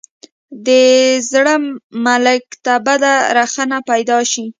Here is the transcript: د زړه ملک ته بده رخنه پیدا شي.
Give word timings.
د 0.65 0.67
زړه 1.31 1.55
ملک 2.05 2.45
ته 2.65 2.73
بده 2.85 3.13
رخنه 3.37 3.77
پیدا 3.89 4.17
شي. 4.31 4.45